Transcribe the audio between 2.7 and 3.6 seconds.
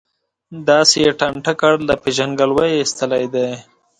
یې ایستلی دی.